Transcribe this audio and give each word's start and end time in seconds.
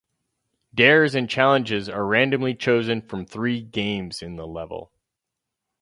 Dares 0.73 1.13
and 1.13 1.29
challenges 1.29 1.87
are 1.87 2.03
randomly 2.03 2.55
chosen 2.55 3.03
from 3.03 3.23
three 3.23 3.61
games 3.61 4.23
in 4.23 4.35
the 4.35 4.47
level. 4.47 4.91